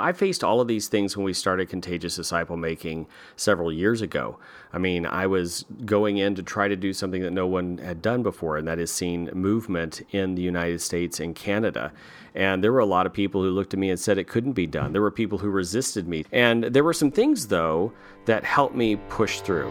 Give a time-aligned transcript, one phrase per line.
[0.00, 4.38] I faced all of these things when we started Contagious Disciple Making several years ago.
[4.72, 8.00] I mean, I was going in to try to do something that no one had
[8.00, 11.92] done before, and that is seen movement in the United States and Canada.
[12.32, 14.52] And there were a lot of people who looked at me and said it couldn't
[14.52, 14.92] be done.
[14.92, 16.24] There were people who resisted me.
[16.30, 17.92] And there were some things, though,
[18.26, 19.68] that helped me push through.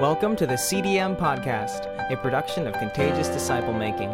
[0.00, 4.12] Welcome to the CDM Podcast, a production of Contagious Disciple Making.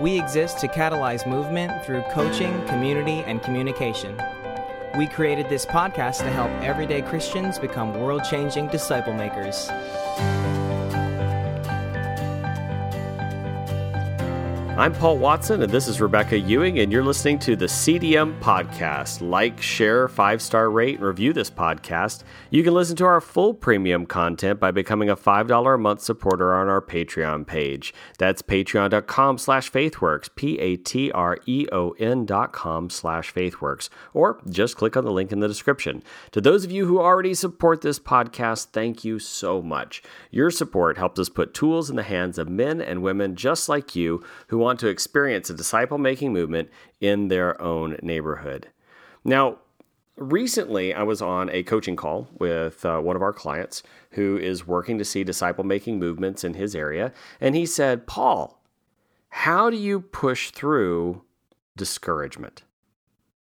[0.00, 4.20] We exist to catalyze movement through coaching, community, and communication.
[4.98, 9.70] We created this podcast to help everyday Christians become world changing disciple makers.
[14.76, 19.20] I'm Paul Watson, and this is Rebecca Ewing, and you're listening to the CDM Podcast.
[19.20, 22.24] Like, share, five star rate, and review this podcast.
[22.50, 26.52] You can listen to our full premium content by becoming a $5 a month supporter
[26.52, 27.94] on our Patreon page.
[28.18, 33.88] That's patreon.com slash faithworks, P A T R E O N dot com slash faithworks,
[34.12, 36.02] or just click on the link in the description.
[36.32, 40.02] To those of you who already support this podcast, thank you so much.
[40.32, 43.94] Your support helps us put tools in the hands of men and women just like
[43.94, 46.70] you who want to experience a disciple making movement
[47.00, 48.68] in their own neighborhood.
[49.22, 49.58] Now,
[50.16, 54.66] recently I was on a coaching call with uh, one of our clients who is
[54.66, 57.12] working to see disciple making movements in his area.
[57.40, 58.62] And he said, Paul,
[59.28, 61.22] how do you push through
[61.76, 62.62] discouragement?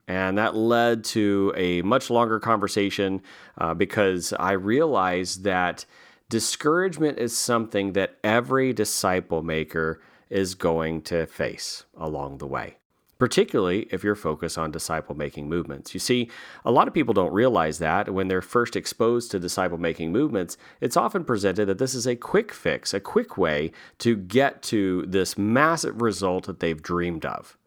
[0.07, 3.21] And that led to a much longer conversation
[3.57, 5.85] uh, because I realized that
[6.29, 12.77] discouragement is something that every disciple maker is going to face along the way,
[13.19, 15.93] particularly if you're focused on disciple making movements.
[15.93, 16.31] You see,
[16.63, 20.57] a lot of people don't realize that when they're first exposed to disciple making movements,
[20.79, 25.05] it's often presented that this is a quick fix, a quick way to get to
[25.05, 27.57] this massive result that they've dreamed of.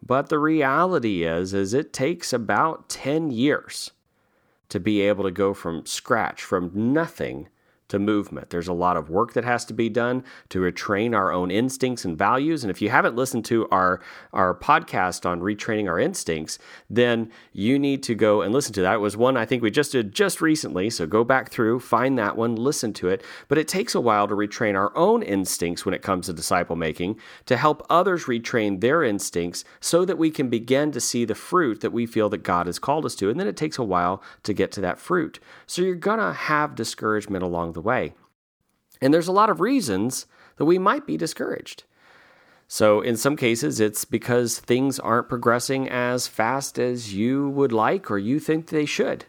[0.00, 3.90] But the reality is is it takes about 10 years
[4.68, 7.48] to be able to go from scratch, from nothing
[7.88, 8.50] to movement.
[8.50, 12.04] There's a lot of work that has to be done to retrain our own instincts
[12.04, 12.64] and values.
[12.64, 14.00] And if you haven't listened to our,
[14.32, 16.58] our podcast on retraining our instincts,
[16.88, 18.94] then you need to go and listen to that.
[18.94, 20.88] It was one I think we just did just recently.
[20.88, 23.22] So go back through, find that one, listen to it.
[23.48, 26.76] But it takes a while to retrain our own instincts when it comes to disciple
[26.76, 31.34] making to help others retrain their instincts so that we can begin to see the
[31.34, 33.28] fruit that we feel that God has called us to.
[33.28, 35.38] And then it takes a while to get to that fruit.
[35.66, 38.14] So you're going to have discouragement along the way.
[39.00, 40.26] And there's a lot of reasons
[40.56, 41.84] that we might be discouraged.
[42.66, 48.10] So, in some cases, it's because things aren't progressing as fast as you would like
[48.10, 49.26] or you think they should.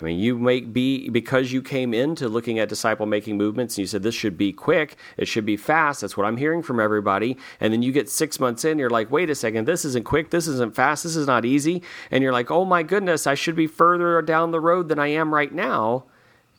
[0.00, 3.82] I mean, you may be because you came into looking at disciple making movements and
[3.82, 6.00] you said this should be quick, it should be fast.
[6.00, 7.36] That's what I'm hearing from everybody.
[7.60, 10.30] And then you get six months in, you're like, wait a second, this isn't quick,
[10.30, 11.80] this isn't fast, this is not easy.
[12.10, 15.08] And you're like, oh my goodness, I should be further down the road than I
[15.08, 16.06] am right now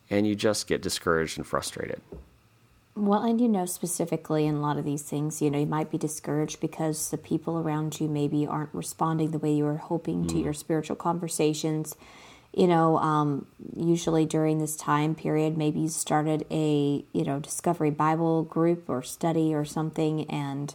[0.09, 2.01] and you just get discouraged and frustrated.
[2.97, 5.91] Well, and you know, specifically in a lot of these things, you know, you might
[5.91, 10.23] be discouraged because the people around you maybe aren't responding the way you were hoping
[10.23, 10.29] mm.
[10.29, 11.95] to your spiritual conversations.
[12.53, 17.89] You know, um, usually during this time period, maybe you started a, you know, Discovery
[17.89, 20.73] Bible group or study or something, and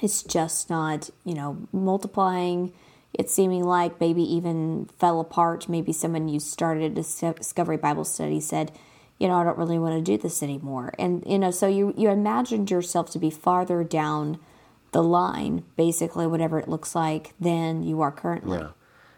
[0.00, 2.72] it's just not, you know, multiplying
[3.18, 5.68] it's seeming like maybe even fell apart.
[5.68, 8.72] Maybe someone you started a Discovery Bible study said,
[9.18, 10.92] you know, I don't really want to do this anymore.
[10.98, 14.38] And, you know, so you, you imagined yourself to be farther down
[14.92, 18.58] the line, basically, whatever it looks like, than you are currently.
[18.58, 18.70] Yeah.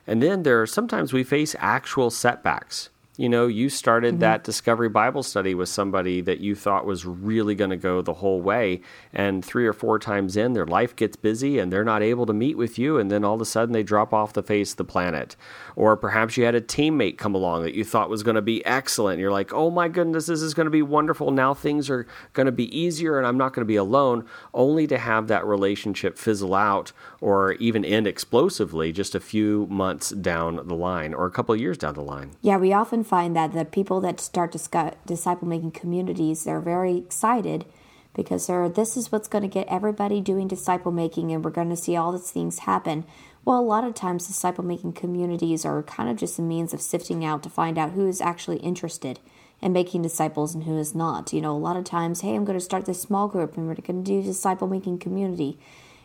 [0.07, 4.21] And then there are sometimes we face actual setbacks you know, you started mm-hmm.
[4.21, 8.15] that Discovery Bible study with somebody that you thought was really going to go the
[8.15, 8.81] whole way.
[9.13, 12.33] And three or four times in, their life gets busy and they're not able to
[12.33, 12.97] meet with you.
[12.97, 15.35] And then all of a sudden they drop off the face of the planet.
[15.75, 18.65] Or perhaps you had a teammate come along that you thought was going to be
[18.65, 19.19] excellent.
[19.19, 21.33] You're like, oh my goodness, this is going to be wonderful.
[21.33, 24.87] Now things are going to be easier and I'm not going to be alone, only
[24.87, 30.69] to have that relationship fizzle out or even end explosively just a few months down
[30.69, 32.31] the line or a couple of years down the line.
[32.43, 37.65] Yeah, we often find that the people that start disciple making communities, they're very excited
[38.15, 41.71] because they're, this is what's going to get everybody doing disciple making and we're going
[41.71, 43.05] to see all these things happen.
[43.45, 46.83] Well, a lot of times disciple making communities are kind of just a means of
[46.83, 49.21] sifting out to find out who is actually interested
[49.63, 51.33] in making disciples and who is not.
[51.33, 53.67] You know, a lot of times, hey, I'm going to start this small group and
[53.67, 55.59] we're going to do disciple making community.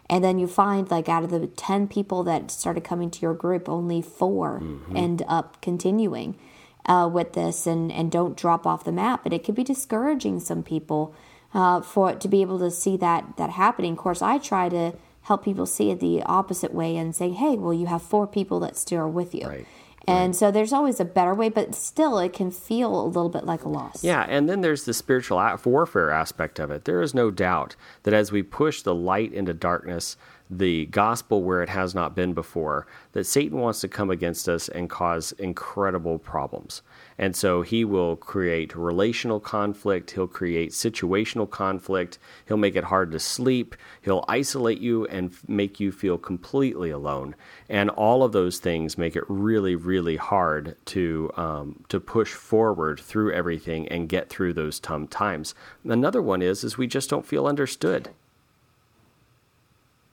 [0.10, 3.34] And then you find like out of the 10 people that started coming to your
[3.34, 4.96] group, only 4 mm-hmm.
[4.96, 6.36] end up continuing
[6.86, 9.26] uh, with this and, and don't drop off the map.
[9.26, 11.14] And it could be discouraging some people
[11.54, 13.94] uh, for to be able to see that that happening.
[13.94, 14.94] Of course, I try to
[15.24, 18.60] help people see it the opposite way and say, hey, well, you have four people
[18.60, 19.48] that still are with you.
[19.48, 19.68] Right.
[20.06, 23.46] And so there's always a better way, but still it can feel a little bit
[23.46, 24.04] like a loss.
[24.04, 26.84] Yeah, and then there's the spiritual warfare aspect of it.
[26.84, 30.18] There is no doubt that as we push the light into darkness,
[30.58, 34.70] the gospel where it has not been before, that Satan wants to come against us
[34.70, 36.82] and cause incredible problems.
[37.18, 42.18] And so he will create relational conflict, he'll create situational conflict,
[42.48, 47.36] he'll make it hard to sleep, he'll isolate you and make you feel completely alone.
[47.70, 53.00] And all of those things make it really, really hard to, um, to push forward
[53.00, 55.56] through everything and get through those tough times.
[55.84, 58.10] Another one is, is we just don't feel understood.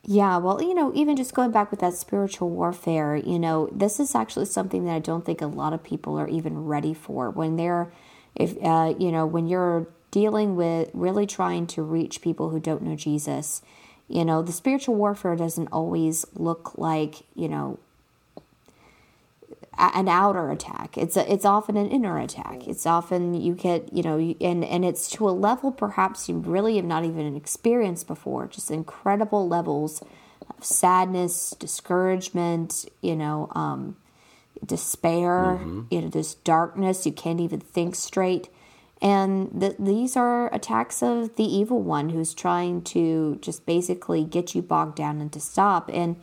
[0.07, 4.01] Yeah, well, you know, even just going back with that spiritual warfare, you know, this
[4.01, 7.31] is actually something that I don't think a lot of people are even ready for.
[7.31, 7.93] When they're,
[8.35, 12.83] if, uh, you know, when you're dealing with really trying to reach people who don't
[12.83, 13.61] know Jesus,
[14.09, 17.79] you know, the spiritual warfare doesn't always look like, you know,
[19.81, 20.99] an outer attack.
[20.99, 22.69] It's a, it's often an inner attack.
[22.69, 26.77] It's often you get you know and and it's to a level perhaps you really
[26.77, 28.47] have not even experienced before.
[28.47, 30.03] Just incredible levels
[30.49, 33.97] of sadness, discouragement, you know, um,
[34.65, 35.59] despair.
[35.61, 35.83] Mm-hmm.
[35.91, 37.07] You know, this darkness.
[37.07, 38.49] You can't even think straight.
[39.03, 44.55] And th- these are attacks of the evil one who's trying to just basically get
[44.55, 45.89] you bogged down and to stop.
[45.91, 46.17] And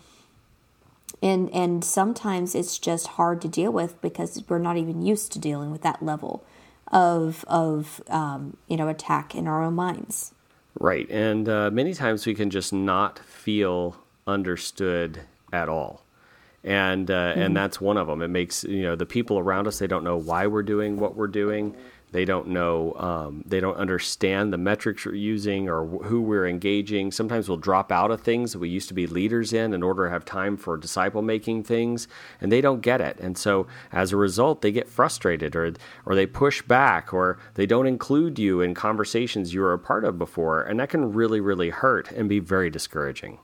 [1.22, 5.40] and and sometimes it's just hard to deal with because we're not even used to
[5.40, 6.44] dealing with that level
[6.92, 10.34] of of um, you know attack in our own minds.
[10.80, 13.98] Right, and uh, many times we can just not feel
[14.28, 15.22] understood
[15.52, 16.04] at all,
[16.64, 17.42] and uh, mm-hmm.
[17.42, 18.22] and that's one of them.
[18.22, 21.16] It makes you know the people around us they don't know why we're doing what
[21.16, 21.76] we're doing.
[22.18, 27.12] They don't know, um, they don't understand the metrics we're using or who we're engaging.
[27.12, 30.06] Sometimes we'll drop out of things that we used to be leaders in in order
[30.06, 32.08] to have time for disciple making things,
[32.42, 33.20] and they don't get it.
[33.20, 35.74] And so as a result, they get frustrated or,
[36.08, 40.04] or they push back or they don't include you in conversations you were a part
[40.04, 40.64] of before.
[40.64, 43.38] And that can really, really hurt and be very discouraging.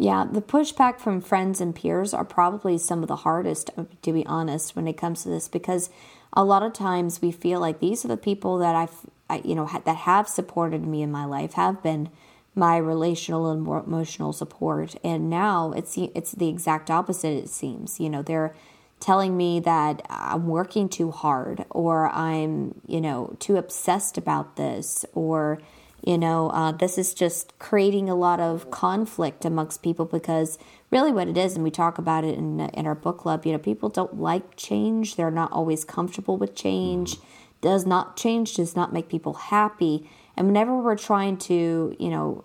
[0.00, 4.12] Yeah, the pushback from friends and peers are probably some of the hardest, uh, to
[4.12, 5.90] be honest, when it comes to this because
[6.32, 8.94] a lot of times we feel like these are the people that I've,
[9.28, 12.10] I, you know, ha- that have supported me in my life, have been
[12.54, 17.32] my relational and emotional support, and now it's it's the exact opposite.
[17.32, 18.54] It seems, you know, they're
[19.00, 25.04] telling me that I'm working too hard, or I'm, you know, too obsessed about this,
[25.12, 25.60] or
[26.04, 30.58] you know, uh, this is just creating a lot of conflict amongst people because
[30.90, 33.52] really what it is, and we talk about it in, in our book club, you
[33.52, 35.16] know, people don't like change.
[35.16, 37.16] They're not always comfortable with change.
[37.60, 40.08] Does not change, does not make people happy.
[40.36, 42.44] And whenever we're trying to, you know,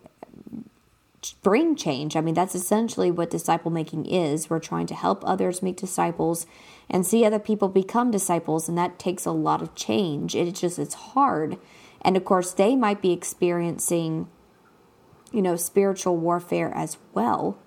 [1.44, 4.50] bring change, I mean, that's essentially what disciple making is.
[4.50, 6.48] We're trying to help others make disciples
[6.90, 10.36] and see other people become disciples, and that takes a lot of change.
[10.36, 11.58] It's just, it's hard
[12.04, 14.28] and of course, they might be experiencing,
[15.32, 17.58] you know, spiritual warfare as well.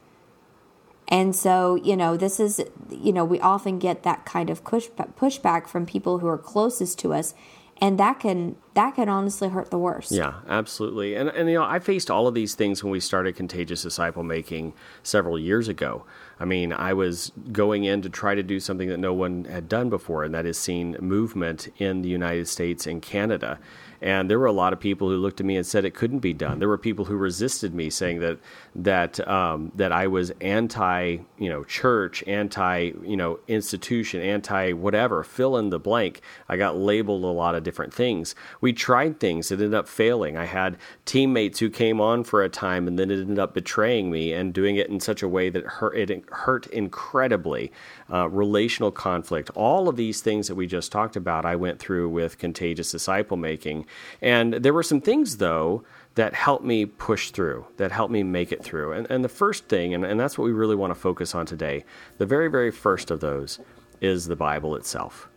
[1.08, 2.60] And so, you know, this is,
[2.90, 6.98] you know, we often get that kind of push, pushback from people who are closest
[7.00, 7.34] to us
[7.80, 10.10] and that can that can honestly hurt the worst.
[10.10, 11.14] Yeah, absolutely.
[11.14, 14.22] And and you know, I faced all of these things when we started contagious disciple
[14.22, 14.72] making
[15.02, 16.04] several years ago.
[16.40, 19.68] I mean, I was going in to try to do something that no one had
[19.68, 23.58] done before, and that is seen movement in the United States and Canada.
[24.00, 26.20] And there were a lot of people who looked at me and said it couldn't
[26.20, 26.58] be done.
[26.58, 28.38] There were people who resisted me, saying that
[28.74, 35.22] that um, that I was anti, you know, church, anti, you know, institution, anti whatever.
[35.22, 36.20] Fill in the blank.
[36.48, 38.34] I got labeled a lot of different things.
[38.60, 40.36] We tried things that ended up failing.
[40.36, 44.10] I had teammates who came on for a time and then it ended up betraying
[44.10, 47.72] me and doing it in such a way that it hurt, it hurt incredibly.
[48.12, 52.08] Uh, relational conflict, all of these things that we just talked about, I went through
[52.08, 53.85] with contagious disciple making.
[54.20, 58.50] And there were some things, though, that helped me push through, that helped me make
[58.50, 58.92] it through.
[58.92, 61.46] And, and the first thing, and, and that's what we really want to focus on
[61.46, 61.84] today,
[62.18, 63.60] the very, very first of those
[64.00, 65.28] is the Bible itself.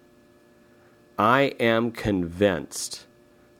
[1.17, 3.07] I am convinced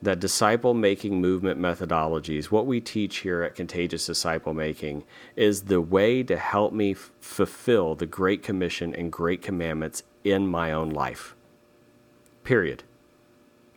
[0.02, 5.04] that disciple making movement methodologies, what we teach here at Contagious Disciple Making,
[5.36, 10.48] is the way to help me f- fulfill the Great Commission and Great Commandments in
[10.48, 11.36] my own life.
[12.46, 12.84] Period.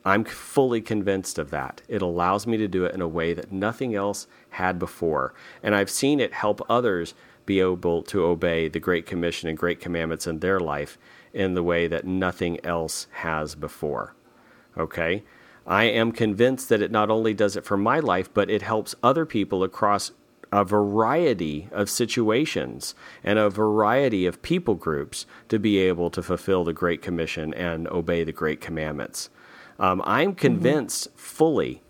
[0.04, 1.82] I'm fully convinced of that.
[1.88, 5.32] It allows me to do it in a way that nothing else had before.
[5.62, 7.14] And I've seen it help others
[7.46, 10.98] be able to obey the Great Commission and Great Commandments in their life
[11.32, 14.14] in the way that nothing else has before.
[14.76, 15.22] Okay?
[15.66, 18.94] I am convinced that it not only does it for my life, but it helps
[19.02, 20.10] other people across
[20.50, 22.94] a variety of situations
[23.24, 27.88] and a variety of people groups to be able to fulfill the Great Commission and
[27.88, 29.30] obey the Great Commandments.
[29.78, 31.18] Um, I'm convinced mm-hmm.
[31.18, 31.82] fully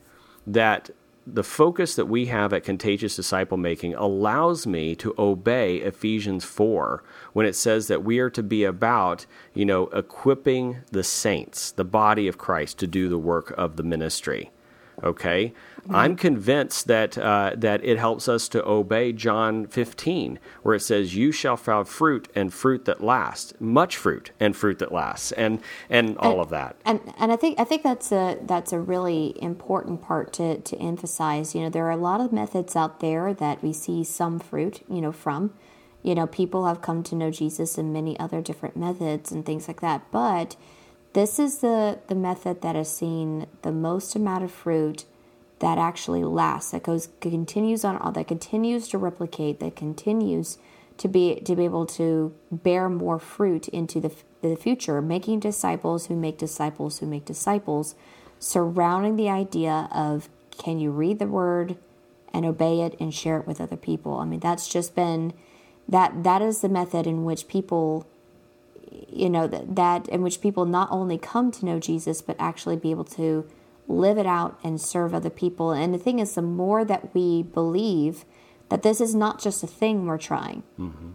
[0.46, 0.90] that
[1.26, 7.02] the focus that we have at contagious disciple making allows me to obey Ephesians 4
[7.32, 11.84] when it says that we are to be about, you know, equipping the saints, the
[11.84, 14.50] body of Christ, to do the work of the ministry.
[15.02, 15.52] Okay,
[15.84, 15.94] mm-hmm.
[15.94, 21.14] I'm convinced that uh, that it helps us to obey John 15, where it says,
[21.14, 25.60] "You shall have fruit and fruit that lasts, much fruit and fruit that lasts," and
[25.90, 26.76] and all and, of that.
[26.84, 30.76] And and I think I think that's a that's a really important part to to
[30.76, 31.54] emphasize.
[31.54, 34.82] You know, there are a lot of methods out there that we see some fruit,
[34.88, 35.54] you know, from.
[36.02, 39.68] You know, people have come to know Jesus in many other different methods and things
[39.68, 40.56] like that, but
[41.12, 45.04] this is the, the method that has seen the most amount of fruit
[45.62, 50.58] that actually lasts, that goes continues on that continues to replicate, that continues
[50.98, 56.06] to be to be able to bear more fruit into the the future, making disciples
[56.06, 57.94] who make disciples who make disciples,
[58.40, 60.28] surrounding the idea of
[60.58, 61.76] can you read the word
[62.34, 64.18] and obey it and share it with other people.
[64.18, 65.32] I mean, that's just been
[65.88, 68.04] that that is the method in which people
[69.08, 72.74] you know that, that in which people not only come to know Jesus but actually
[72.74, 73.48] be able to
[73.88, 75.72] live it out and serve other people.
[75.72, 78.24] And the thing is, the more that we believe
[78.68, 81.10] that this is not just a thing we're trying, mm-hmm.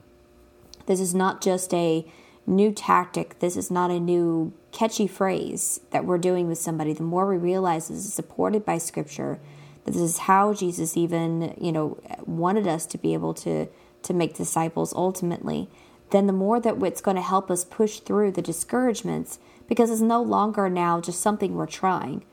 [0.85, 2.05] this is not just a
[2.45, 7.03] new tactic, this is not a new catchy phrase that we're doing with somebody, the
[7.03, 9.39] more we realize this is supported by Scripture,
[9.85, 13.67] that this is how Jesus even, you know, wanted us to be able to
[14.03, 15.67] to make disciples ultimately
[16.11, 20.01] then the more that it's going to help us push through the discouragements because it's
[20.01, 22.23] no longer now just something we're trying.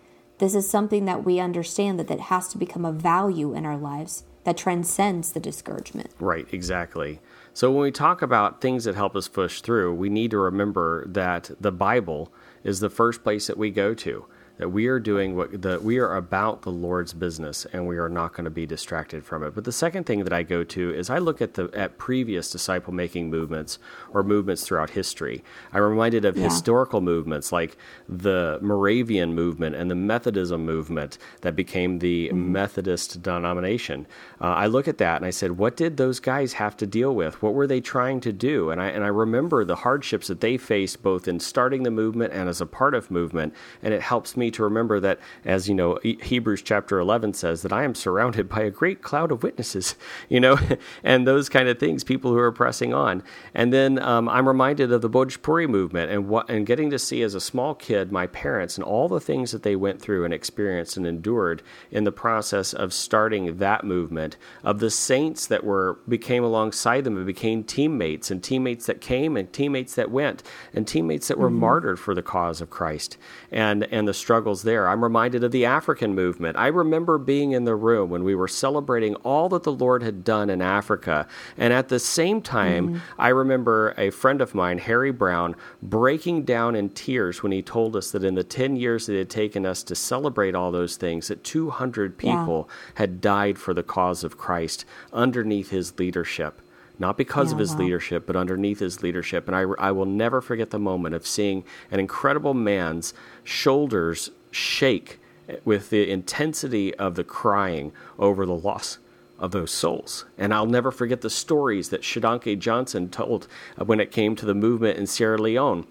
[0.45, 3.79] This is something that we understand that that has to become a value in our
[3.79, 6.11] lives that transcends the discouragement.
[6.21, 7.21] Right, exactly.
[7.55, 11.07] So when we talk about things that help us push through, we need to remember
[11.09, 12.31] that the Bible
[12.63, 14.27] is the first place that we go to
[14.59, 18.09] that we are doing what the we are about the Lord's business and we are
[18.09, 19.55] not going to be distracted from it.
[19.55, 22.51] But the second thing that I go to is I look at the at previous
[22.51, 23.79] disciple making movements
[24.13, 25.43] or movements throughout history.
[25.73, 26.45] I'm reminded of yeah.
[26.45, 27.77] historical movements like
[28.09, 32.53] the Moravian movement and the Methodism movement that became the mm-hmm.
[32.53, 34.07] Methodist denomination.
[34.41, 37.15] Uh, I look at that and I said, what did those guys have to deal
[37.15, 37.43] with?
[37.43, 38.71] What were they trying to do?
[38.71, 42.33] And I and I remember the hardships that they faced both in starting the movement
[42.33, 45.69] and as a part of movement, and it helps me me to remember that, as
[45.69, 49.43] you know, Hebrews chapter 11 says, that I am surrounded by a great cloud of
[49.43, 49.97] witnesses,
[50.29, 50.59] you know,
[51.03, 53.23] and those kind of things, people who are pressing on.
[53.55, 57.23] And then um, I'm reminded of the Bhojpuri movement and what, and getting to see
[57.23, 60.35] as a small kid my parents and all the things that they went through and
[60.35, 65.99] experienced and endured in the process of starting that movement, of the saints that were
[66.09, 70.43] became alongside them and became teammates, and teammates that came and teammates that went,
[70.75, 71.61] and teammates that were mm-hmm.
[71.61, 73.17] martyred for the cause of Christ,
[73.51, 74.89] and and the struggle struggles there.
[74.89, 76.57] I'm reminded of the African movement.
[76.57, 80.25] I remember being in the room when we were celebrating all that the Lord had
[80.25, 81.29] done in Africa.
[81.57, 83.21] And at the same time, mm-hmm.
[83.21, 87.95] I remember a friend of mine, Harry Brown, breaking down in tears when he told
[87.95, 91.29] us that in the 10 years it had taken us to celebrate all those things,
[91.29, 92.75] that 200 people yeah.
[92.95, 96.61] had died for the cause of Christ underneath his leadership
[96.99, 97.79] not because yeah, of his wow.
[97.79, 99.49] leadership, but underneath his leadership.
[99.49, 105.21] And I, I will never forget the moment of seeing an incredible man's shoulders shake
[105.65, 108.99] with the intensity of the crying over the loss
[109.39, 110.25] of those souls.
[110.39, 113.47] And I'll never forget the stories that Shodankeh Johnson told
[113.77, 115.87] when it came to the movement in Sierra Leone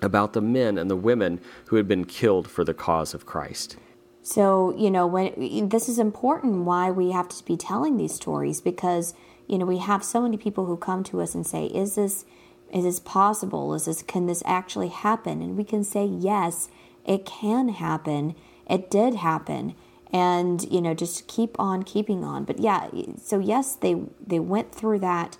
[0.00, 3.76] about the men and the women who had been killed for the cause of Christ.
[4.22, 8.60] So, you know, when this is important why we have to be telling these stories
[8.60, 9.14] because
[9.46, 12.24] you know, we have so many people who come to us and say, "Is this
[12.72, 13.74] is this possible?
[13.74, 16.68] Is this can this actually happen?" And we can say, "Yes,
[17.06, 18.34] it can happen.
[18.68, 19.74] It did happen."
[20.12, 22.44] And, you know, just keep on keeping on.
[22.44, 22.88] But yeah,
[23.22, 25.36] so yes, they they went through that,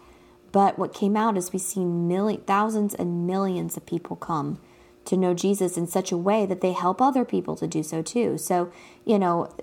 [0.52, 4.58] but what came out is we see million thousands and millions of people come
[5.06, 8.02] to know Jesus in such a way that they help other people to do so
[8.02, 8.36] too.
[8.38, 8.70] So,
[9.04, 9.54] you know,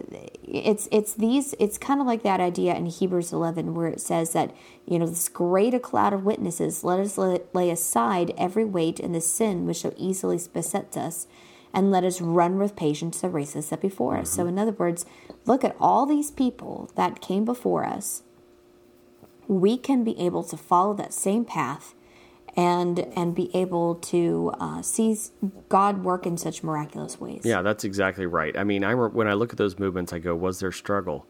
[0.44, 4.34] it's it's these it's kind of like that idea in Hebrews 11 where it says
[4.34, 4.56] that,
[4.86, 9.14] you know, this great a cloud of witnesses, let us lay aside every weight and
[9.14, 11.28] the sin which so easily besets us,
[11.74, 14.30] and let us run with patience the race that's set before us.
[14.30, 14.50] So, mm-hmm.
[14.50, 15.06] in other words,
[15.46, 18.24] look at all these people that came before us.
[19.48, 21.96] We can be able to follow that same path
[22.56, 25.18] and and be able to uh, see
[25.70, 27.42] God work in such miraculous ways.
[27.44, 28.56] Yeah, that's exactly right.
[28.58, 31.26] I mean, I when I look at those movements, I go, was there struggle?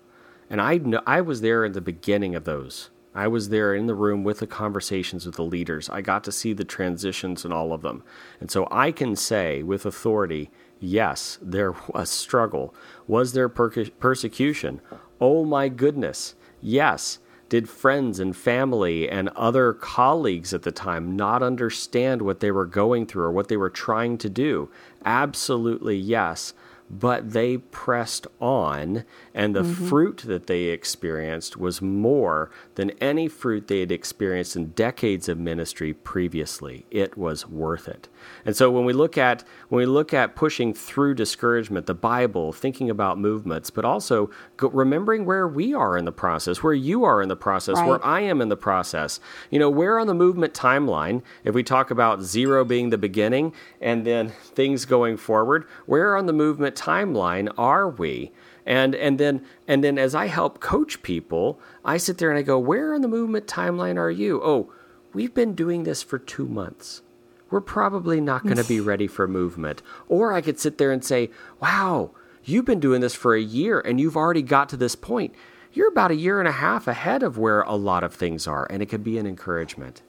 [0.49, 2.89] And I know, I was there in the beginning of those.
[3.15, 5.89] I was there in the room with the conversations with the leaders.
[5.89, 8.03] I got to see the transitions in all of them.
[8.39, 12.73] And so I can say with authority, yes, there was struggle.
[13.07, 14.81] Was there per- persecution?
[15.21, 16.35] Oh my goodness.
[16.61, 17.19] Yes.
[17.49, 22.65] Did friends and family and other colleagues at the time not understand what they were
[22.65, 24.71] going through or what they were trying to do?
[25.05, 26.53] Absolutely yes
[26.99, 29.87] but they pressed on, and the mm-hmm.
[29.87, 35.39] fruit that they experienced was more than any fruit they had experienced in decades of
[35.39, 36.85] ministry previously.
[36.91, 38.07] It was worth it.
[38.45, 42.53] And so when we look at when we look at pushing through discouragement, the Bible,
[42.53, 44.29] thinking about movements, but also
[44.61, 47.87] remembering where we are in the process, where you are in the process, right.
[47.87, 49.19] where I am in the process.
[49.49, 53.53] You know, where on the movement timeline, if we talk about zero being the beginning
[53.81, 58.31] and then things going forward, where on the movement timeline are we?
[58.65, 62.43] And and then and then as I help coach people, I sit there and I
[62.43, 64.71] go, "Where on the movement timeline are you?" Oh,
[65.13, 67.01] we've been doing this for 2 months.
[67.49, 69.81] We're probably not going to be ready for movement.
[70.07, 72.11] Or I could sit there and say, "Wow,
[72.43, 75.33] you've been doing this for a year and you've already got to this point."
[75.75, 78.67] You're about a year and a half ahead of where a lot of things are,
[78.69, 80.03] and it could be an encouragement.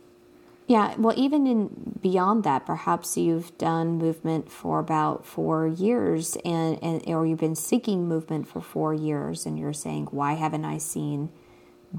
[0.67, 6.83] Yeah, well, even in beyond that, perhaps you've done movement for about four years, and,
[6.83, 10.79] and or you've been seeking movement for four years, and you're saying, "Why haven't I
[10.79, 11.29] seen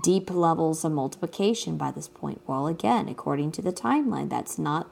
[0.02, 4.90] deep levels of multiplication by this point?" Well, again, according to the timeline, that's not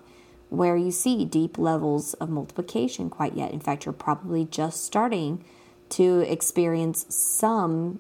[0.50, 3.52] where you see deep levels of multiplication quite yet.
[3.52, 5.44] In fact, you're probably just starting
[5.90, 8.00] to experience some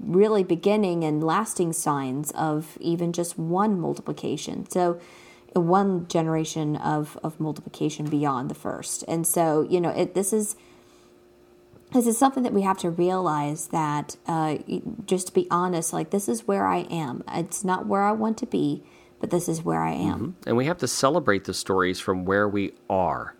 [0.00, 4.68] really beginning and lasting signs of even just one multiplication.
[4.68, 5.00] So,
[5.54, 9.04] one generation of, of multiplication beyond the first.
[9.06, 10.56] And so, you know, it, this is
[11.92, 14.56] this is something that we have to realize that uh,
[15.06, 17.22] just to be honest, like this is where I am.
[17.32, 18.82] It's not where I want to be,
[19.20, 20.18] but this is where I am.
[20.18, 20.48] Mm-hmm.
[20.48, 23.36] And we have to celebrate the stories from where we are.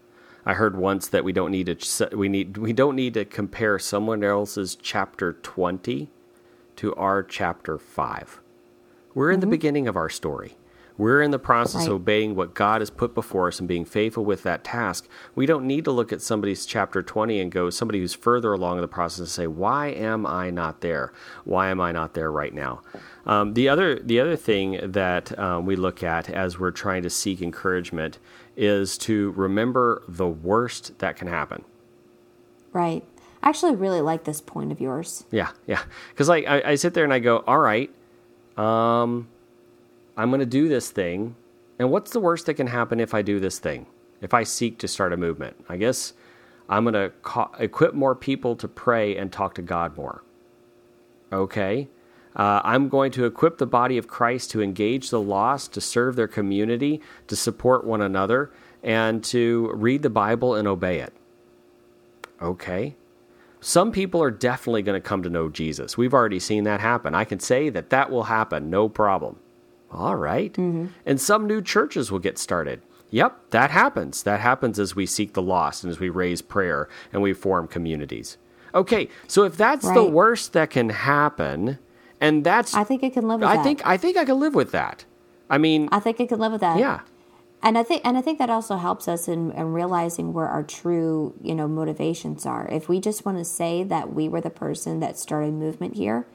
[0.47, 3.79] I heard once that we don't need to we need we don't need to compare
[3.79, 6.11] someone else's chapter 20
[6.77, 8.41] to our chapter 5.
[9.15, 9.41] We're in mm-hmm.
[9.41, 10.57] the beginning of our story.
[10.97, 11.89] We're in the process right.
[11.89, 15.09] of obeying what God has put before us and being faithful with that task.
[15.35, 18.77] We don't need to look at somebody's chapter 20 and go, somebody who's further along
[18.77, 21.13] in the process and say, why am I not there?
[21.45, 22.83] Why am I not there right now?
[23.27, 27.11] Um, the, other, the other thing that um, we look at as we're trying to
[27.11, 28.21] seek encouragement
[28.57, 31.65] is to remember the worst that can happen.
[32.73, 33.05] Right.
[33.45, 35.25] I actually really like this point of yours.
[35.31, 35.83] Yeah, yeah.
[36.09, 37.91] Because like I, I, sit there and I go, all right,
[38.57, 39.29] um,
[40.17, 41.37] I'm going to do this thing,
[41.79, 43.85] and what's the worst that can happen if I do this thing?
[44.23, 46.15] If I seek to start a movement, I guess
[46.71, 50.25] I'm going to co- equip more people to pray and talk to God more.
[51.31, 51.89] Okay.
[52.35, 56.17] Uh, I'm going to equip the body of Christ to engage the lost, to serve
[56.17, 58.51] their community, to support one another,
[58.83, 61.13] and to read the Bible and obey it.
[62.41, 62.97] Okay.
[63.65, 65.97] Some people are definitely going to come to know Jesus.
[65.97, 67.15] We've already seen that happen.
[67.15, 69.37] I can say that that will happen, no problem.
[69.91, 70.53] All right.
[70.53, 70.89] mm-hmm.
[71.07, 72.83] And some new churches will get started.
[73.09, 74.23] Yep, that happens.
[74.25, 77.67] That happens as we seek the lost and as we raise prayer and we form
[77.67, 78.37] communities.
[78.75, 79.95] Okay, so if that's right.
[79.95, 81.79] the worst that can happen,
[82.21, 83.65] and that's I think I can live with I that.
[83.65, 85.07] think I think I can live with that.
[85.49, 86.79] I mean I think it can live with that.
[86.79, 87.01] Yeah
[87.65, 90.63] and I think and I think that also helps us in, in, realizing where our
[90.63, 92.69] true you know motivations are.
[92.71, 96.27] If we just want to say that we were the person that started movement here,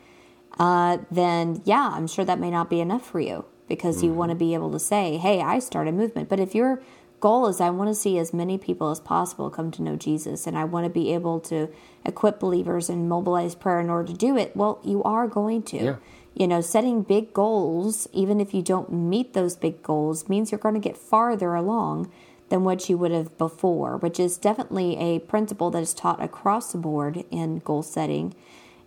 [0.58, 4.08] uh, then yeah, I'm sure that may not be enough for you because mm-hmm.
[4.08, 6.82] you want to be able to say, "Hey, I started movement." But if your
[7.20, 10.48] goal is I want to see as many people as possible come to know Jesus,
[10.48, 11.70] and I want to be able to
[12.06, 15.78] equip believers and mobilize prayer in order to do it, well, you are going to.
[15.78, 15.96] Yeah
[16.40, 20.58] you know, setting big goals, even if you don't meet those big goals, means you're
[20.58, 22.10] going to get farther along
[22.48, 26.72] than what you would have before, which is definitely a principle that is taught across
[26.72, 28.34] the board in goal setting,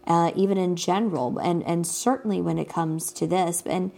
[0.07, 3.62] uh, even in general, and and certainly when it comes to this.
[3.67, 3.93] And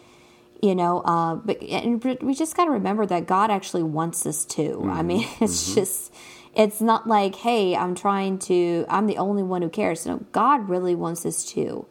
[0.60, 4.44] you know, uh, but and we just got to remember that God actually wants us
[4.46, 4.62] to.
[4.62, 4.90] Mm-hmm.
[4.90, 5.74] I mean, it's mm-hmm.
[5.76, 6.12] just.
[6.56, 10.06] It's not like, hey, I'm trying to, I'm the only one who cares.
[10.06, 11.84] No, God really wants us too.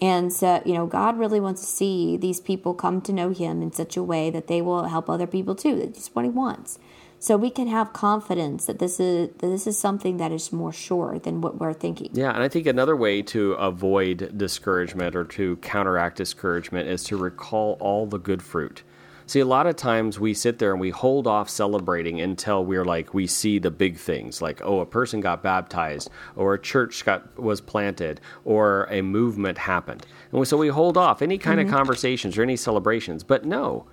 [0.00, 3.62] And so, you know, God really wants to see these people come to know Him
[3.62, 5.76] in such a way that they will help other people too.
[5.76, 6.78] That's what He wants.
[7.24, 10.74] So we can have confidence that this is that this is something that is more
[10.74, 12.10] sure than what we're thinking.
[12.12, 17.16] Yeah, and I think another way to avoid discouragement or to counteract discouragement is to
[17.16, 18.82] recall all the good fruit.
[19.26, 22.84] See, a lot of times we sit there and we hold off celebrating until we're
[22.84, 27.04] like we see the big things, like oh, a person got baptized, or a church
[27.06, 31.68] got was planted, or a movement happened, and so we hold off any kind mm-hmm.
[31.68, 33.24] of conversations or any celebrations.
[33.24, 33.86] But no,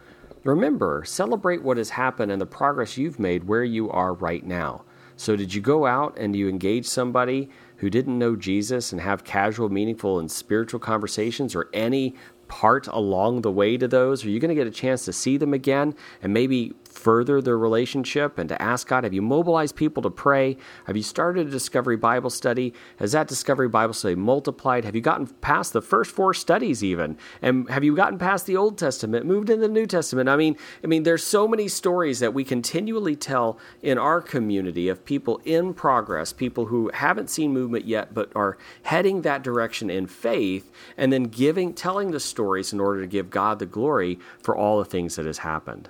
[0.43, 4.83] remember, celebrate what has happened and the progress you've made where you are right now.
[5.15, 9.23] So, did you go out and you engage somebody who didn't know Jesus and have
[9.23, 12.15] casual, meaningful, and spiritual conversations or any
[12.51, 14.25] part along the way to those?
[14.25, 17.57] Are you going to get a chance to see them again and maybe further their
[17.57, 19.03] relationship and to ask God?
[19.03, 20.57] Have you mobilized people to pray?
[20.85, 22.73] Have you started a Discovery Bible study?
[22.97, 24.85] Has that Discovery Bible study multiplied?
[24.85, 27.17] Have you gotten past the first four studies even?
[27.41, 30.29] And have you gotten past the Old Testament, moved into the New Testament?
[30.29, 34.89] I mean, I mean, there's so many stories that we continually tell in our community
[34.89, 39.89] of people in progress, people who haven't seen movement yet but are heading that direction
[39.89, 44.19] in faith, and then giving, telling the stories in order to give God the glory
[44.41, 45.89] for all the things that has happened.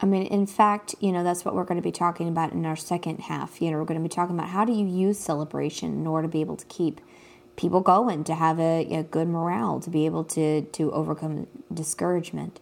[0.00, 2.66] I mean, in fact, you know, that's what we're going to be talking about in
[2.66, 3.62] our second half.
[3.62, 6.28] You know, we're going to be talking about how do you use celebration in order
[6.28, 7.00] to be able to keep
[7.56, 12.60] people going, to have a, a good morale, to be able to to overcome discouragement.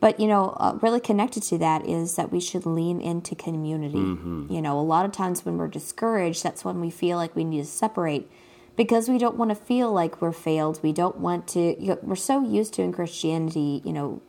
[0.00, 3.98] But you know, uh, really connected to that is that we should lean into community.
[3.98, 4.52] Mm-hmm.
[4.52, 7.44] You know, a lot of times when we're discouraged, that's when we feel like we
[7.44, 8.30] need to separate
[8.76, 10.80] because we don't want to feel like we're failed.
[10.82, 11.80] We don't want to.
[11.80, 14.22] You know, we're so used to in Christianity, you know,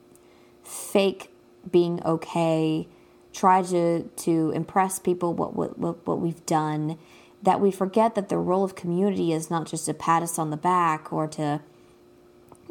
[0.63, 1.29] fake
[1.69, 2.87] being okay,
[3.33, 6.97] try to to impress people what what what we've done,
[7.43, 10.49] that we forget that the role of community is not just to pat us on
[10.49, 11.61] the back or to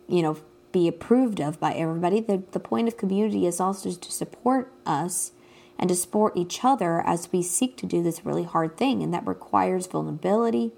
[0.08, 0.36] you know
[0.72, 2.20] be approved of by everybody.
[2.20, 5.32] The the point of community is also to support us
[5.78, 9.12] and to support each other as we seek to do this really hard thing and
[9.12, 10.72] that requires vulnerability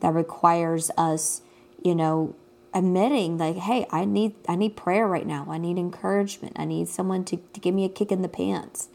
[0.00, 1.42] that requires us
[1.82, 2.34] you know
[2.76, 5.46] admitting like hey i need i need prayer right now.
[5.48, 6.52] I need encouragement.
[6.56, 8.88] I need someone to, to give me a kick in the pants.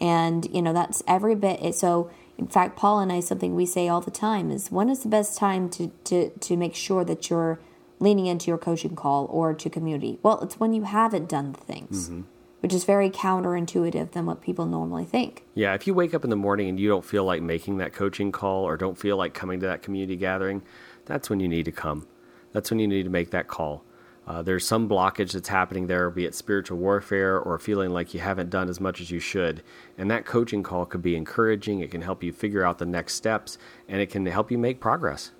[0.00, 3.88] And you know that's every bit so in fact paul and i something we say
[3.88, 7.30] all the time is when is the best time to to to make sure that
[7.30, 7.58] you're
[7.98, 10.18] leaning into your coaching call or to community?
[10.22, 12.22] Well it's when you haven't done the things mm-hmm.
[12.60, 15.44] which is very counterintuitive than what people normally think.
[15.54, 17.94] Yeah if you wake up in the morning and you don't feel like making that
[17.94, 20.60] coaching call or don't feel like coming to that community gathering
[21.06, 22.06] that's when you need to come
[22.54, 23.84] that's when you need to make that call.
[24.26, 28.20] Uh, there's some blockage that's happening there, be it spiritual warfare or feeling like you
[28.20, 29.62] haven't done as much as you should.
[29.98, 31.80] And that coaching call could be encouraging.
[31.80, 34.80] It can help you figure out the next steps, and it can help you make
[34.80, 35.32] progress.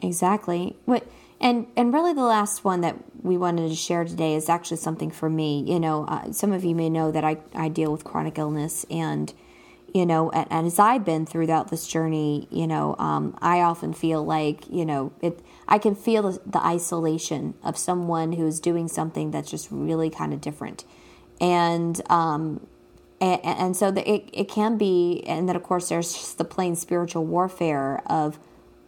[0.00, 0.76] Exactly.
[0.86, 1.06] What
[1.40, 5.10] and and really the last one that we wanted to share today is actually something
[5.10, 5.62] for me.
[5.64, 8.84] You know, uh, some of you may know that I I deal with chronic illness
[8.90, 9.32] and
[9.94, 13.94] you know, and, and, as I've been throughout this journey, you know, um, I often
[13.94, 15.40] feel like, you know, it.
[15.68, 20.32] I can feel the, the isolation of someone who's doing something that's just really kind
[20.32, 20.84] of different,
[21.40, 22.66] and um,
[23.20, 26.44] and, and so the, it it can be, and then of course there's just the
[26.44, 28.38] plain spiritual warfare of,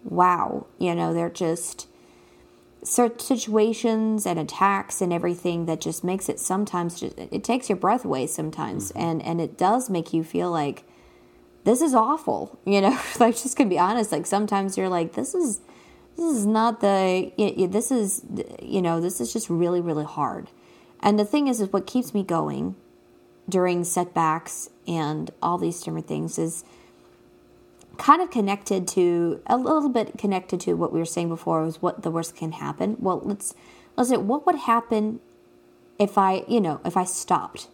[0.05, 1.87] wow, you know, they're just
[2.83, 7.77] certain situations and attacks and everything that just makes it sometimes just, it takes your
[7.77, 9.01] breath away sometimes mm-hmm.
[9.01, 10.85] and and it does make you feel like
[11.65, 15.35] this is awful you know like just gonna be honest like sometimes you're like this
[15.35, 15.61] is
[16.21, 17.33] this is not the
[17.71, 18.23] this is
[18.63, 20.49] you know this is just really really hard.
[21.01, 22.77] And the thing is is what keeps me going
[23.49, 26.63] during setbacks and all these different things is
[27.97, 31.81] kind of connected to a little bit connected to what we were saying before was
[31.81, 32.97] what the worst can happen.
[33.01, 33.55] Well let's
[33.97, 35.21] let's say what would happen
[35.99, 37.69] if i you know if i stopped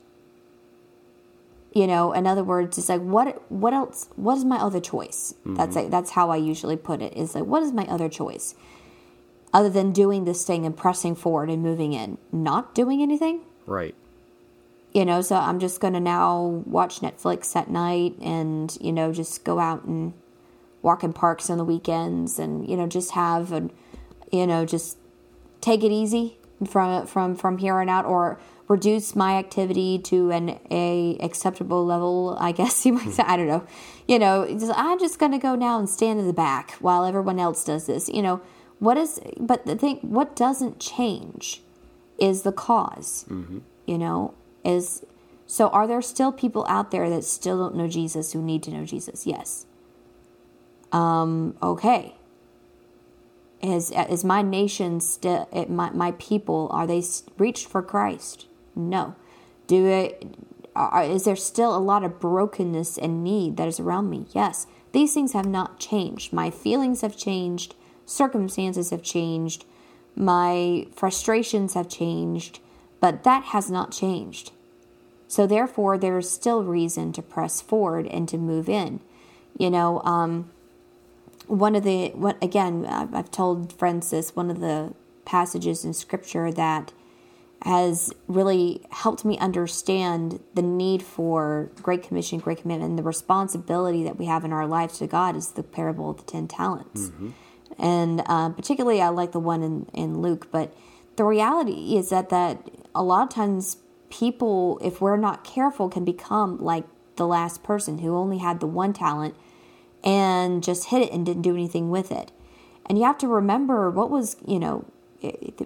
[1.73, 5.35] you know in other words it's like what what else what is my other choice?
[5.41, 5.55] Mm-hmm.
[5.55, 8.55] that's like, that's how i usually put it is like what is my other choice?
[9.53, 13.41] Other than doing this thing and pressing forward and moving in not doing anything?
[13.65, 13.95] Right.
[14.93, 19.13] You know so i'm just going to now watch netflix at night and you know
[19.13, 20.15] just go out and
[20.83, 23.69] walk in parks on the weekends and you know just have a
[24.31, 24.97] you know just
[25.61, 30.59] take it easy from from from here on out or reduce my activity to an
[30.71, 33.23] a acceptable level i guess you might say.
[33.27, 33.65] I don't know.
[34.09, 37.05] You know just, i'm just going to go now and stand in the back while
[37.05, 38.09] everyone else does this.
[38.09, 38.41] You know
[38.79, 41.63] what is but the thing what doesn't change
[42.19, 43.59] is the because mm-hmm.
[43.87, 45.05] you know is
[45.47, 48.71] so are there still people out there that still don't know jesus who need to
[48.71, 49.27] know jesus?
[49.27, 49.67] Yes.
[50.93, 52.15] Um okay.
[53.63, 57.03] Is is my nation still my, my people are they
[57.39, 59.17] reached for christ no.
[59.67, 60.37] Do it
[60.77, 64.27] are, is there still a lot of brokenness and need that is around me?
[64.33, 64.67] Yes.
[64.93, 66.33] These things have not changed.
[66.33, 69.65] My feelings have changed, circumstances have changed,
[70.15, 72.61] my frustrations have changed,
[72.99, 74.53] But that has not changed.
[75.29, 79.01] So therefore, there is still reason to press forward and to move in.
[79.59, 80.51] You know, um,
[81.47, 86.51] one of the what again I've told friends this one of the passages in Scripture
[86.53, 86.93] that
[87.63, 94.05] has really helped me understand the need for Great Commission, Great Commitment, and the responsibility
[94.05, 97.09] that we have in our lives to God is the parable of the ten talents.
[97.09, 97.31] Mm-hmm.
[97.79, 100.49] And uh, particularly, I like the one in, in Luke.
[100.51, 100.75] But
[101.17, 103.79] the reality is that that a lot of times
[104.11, 106.85] people, if we're not careful, can become like
[107.17, 109.35] the last person who only had the one talent
[110.05, 112.31] and just hit it and didn't do anything with it.
[112.87, 114.85] And you have to remember what was, you know,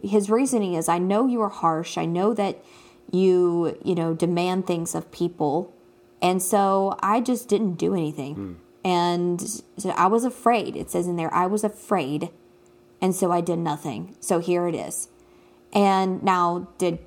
[0.03, 1.99] his reasoning is I know you are harsh.
[1.99, 2.63] I know that
[3.11, 5.75] you, you know, demand things of people.
[6.23, 8.37] And so I just didn't do anything.
[8.37, 8.57] Mm.
[8.83, 9.41] And
[9.79, 10.77] so I was afraid.
[10.77, 12.31] It says in there, I was afraid.
[13.01, 14.17] And so I did nothing.
[14.21, 15.09] So here it is.
[15.73, 16.99] And now, did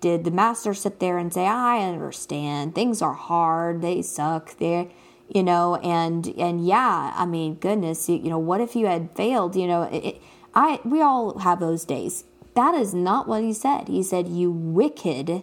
[0.00, 2.74] did the master sit there and say, "I understand.
[2.74, 3.82] Things are hard.
[3.82, 4.56] They suck.
[4.58, 4.86] They're
[5.28, 9.10] you know and and yeah i mean goodness you, you know what if you had
[9.14, 10.20] failed you know it,
[10.54, 12.24] i we all have those days.
[12.54, 13.88] That is not what he said.
[13.88, 15.42] He said you wicked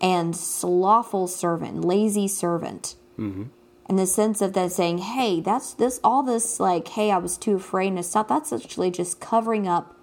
[0.00, 2.94] and slothful servant lazy servant.
[3.18, 3.44] Mm-hmm.
[3.88, 7.36] in the sense of that saying hey that's this all this like hey i was
[7.36, 9.98] too afraid to stop that's actually just covering up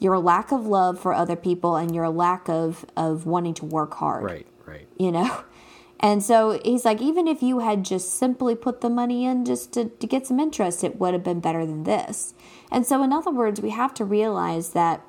[0.00, 3.94] your lack of love for other people and your lack of of wanting to work
[3.94, 4.24] hard.
[4.24, 4.88] Right right.
[4.98, 5.44] You know?
[6.02, 9.74] And so he's like, even if you had just simply put the money in just
[9.74, 12.32] to, to get some interest, it would have been better than this.
[12.70, 15.02] And so, in other words, we have to realize that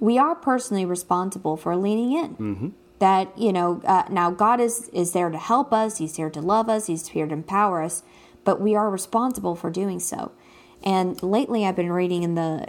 [0.00, 2.34] we are personally responsible for leaning in.
[2.36, 2.68] Mm-hmm.
[2.98, 6.40] That, you know, uh, now God is, is there to help us, He's here to
[6.40, 8.02] love us, He's here to empower us,
[8.44, 10.32] but we are responsible for doing so.
[10.82, 12.68] And lately, I've been reading in the,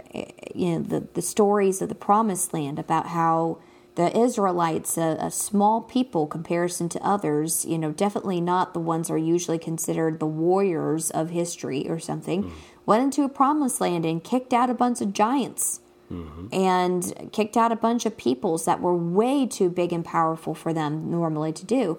[0.54, 3.58] you know, the, the stories of the promised land about how
[3.94, 9.10] the Israelites, a, a, small people comparison to others, you know, definitely not the ones
[9.10, 12.50] are usually considered the warriors of history or something, mm.
[12.88, 15.80] Went into a promised land and kicked out a bunch of giants.
[16.10, 16.46] Mm-hmm.
[16.54, 20.72] And kicked out a bunch of peoples that were way too big and powerful for
[20.72, 21.98] them normally to do.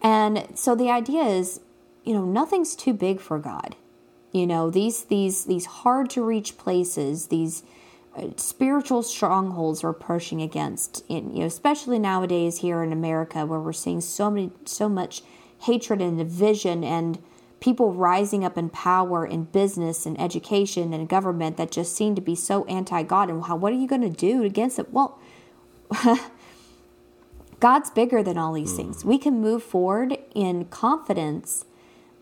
[0.00, 1.58] And so the idea is,
[2.04, 3.74] you know, nothing's too big for God.
[4.30, 7.64] You know, these these these hard to reach places, these
[8.36, 11.04] spiritual strongholds we're pushing against.
[11.08, 15.22] In, you know, especially nowadays here in America, where we're seeing so many, so much
[15.62, 17.18] hatred and division, and
[17.60, 22.20] people rising up in power in business and education and government that just seem to
[22.20, 23.30] be so anti-God.
[23.30, 24.92] And how, what are you going to do against it?
[24.92, 25.18] Well.
[27.60, 28.76] God's bigger than all these hmm.
[28.76, 29.04] things.
[29.04, 31.64] We can move forward in confidence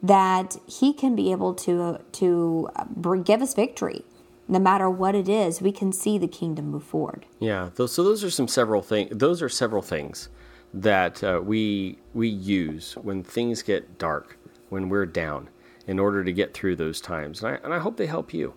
[0.03, 4.03] that He can be able to uh, to uh, give us victory
[4.49, 7.27] no matter what it is, we can see the kingdom move forward.
[7.41, 7.71] Yeah.
[7.75, 9.11] So those are some several things.
[9.13, 10.29] Those are several things
[10.73, 14.39] that uh, we we use when things get dark,
[14.77, 15.49] when we're down,
[15.87, 17.43] in order to get through those times.
[17.43, 18.53] And I, and I hope they help you.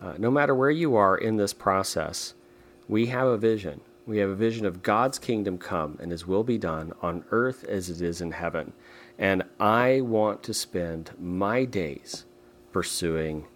[0.00, 2.34] Uh, no matter where you are in this process,
[2.86, 3.80] we have a vision.
[4.06, 7.64] We have a vision of God's kingdom come and His will be done on earth
[7.64, 8.74] as it is in heaven.
[9.18, 12.26] And I want to spend my days
[12.70, 13.46] pursuing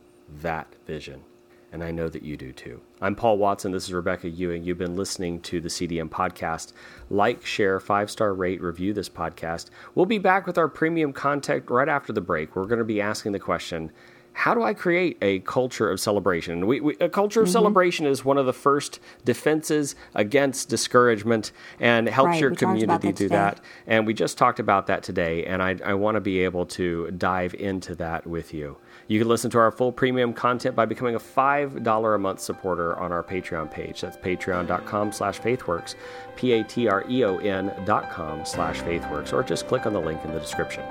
[0.43, 1.23] that vision
[1.73, 2.81] and I know that you do too.
[3.01, 3.73] I'm Paul Watson.
[3.73, 4.65] This is Rebecca Ewing.
[4.65, 6.73] You've been listening to the CDM podcast.
[7.09, 9.71] Like, share, five star rate, review this podcast.
[9.95, 12.57] We'll be back with our premium content right after the break.
[12.57, 13.93] We're going to be asking the question
[14.33, 16.67] how do I create a culture of celebration?
[16.67, 17.53] We, we, a culture of mm-hmm.
[17.53, 23.17] celebration is one of the first defenses against discouragement and helps right, your community that
[23.17, 23.35] do today.
[23.35, 23.61] that.
[23.87, 27.11] And we just talked about that today, and I, I want to be able to
[27.11, 28.77] dive into that with you.
[29.11, 32.97] You can listen to our full premium content by becoming a $5 a month supporter
[32.97, 34.03] on our Patreon page.
[34.03, 35.97] That's patreon.com slash faithworks,
[36.37, 40.85] P-A-T-R-E-O-N dot com slash faithworks, or just click on the link in the description.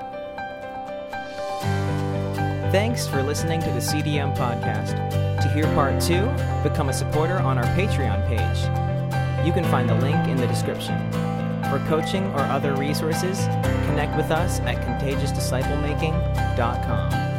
[2.70, 5.40] Thanks for listening to the CDM podcast.
[5.40, 6.26] To hear part two,
[6.62, 8.58] become a supporter on our Patreon page.
[9.46, 11.10] You can find the link in the description.
[11.70, 13.46] For coaching or other resources,
[13.86, 17.29] connect with us at contagiousdisciplemaking.com.